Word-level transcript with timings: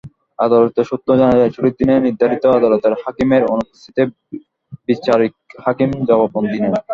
আদালত 0.39 0.77
সূত্র 0.89 1.09
জানায়, 1.19 1.53
ছুটির 1.55 1.75
দিনে 1.79 1.95
নির্ধারিত 1.99 2.43
আদালতের 2.57 2.93
হাকিমের 3.03 3.43
অনুপস্থিতিতে 3.53 4.01
বিচারিক 4.87 5.33
হাকিম 5.65 5.89
জবানবন্দি 6.09 6.57
নেন। 6.61 6.75